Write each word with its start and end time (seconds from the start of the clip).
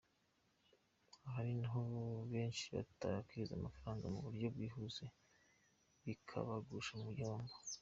Aha 1.25 1.41
ni 1.59 1.65
ho 1.71 1.81
benshi 2.33 2.63
batakariza 2.75 3.53
amafaranga 3.55 4.05
mu 4.13 4.19
buryo 4.25 4.47
bwihuse 4.53 5.03
bikabagusha 6.05 6.93
mu 7.03 7.09
gihombo. 7.17 7.55